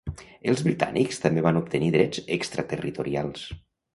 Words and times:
Els 0.51 0.61
britànics 0.67 1.21
també 1.25 1.43
van 1.49 1.59
obtenir 1.59 1.91
drets 1.97 2.23
extraterritorials. 2.39 3.45